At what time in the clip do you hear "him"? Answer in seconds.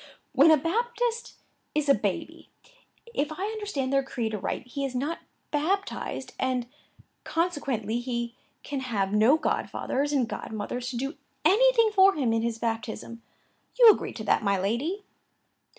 12.15-12.33